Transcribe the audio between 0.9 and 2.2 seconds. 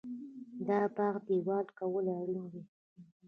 باغ دیوال کول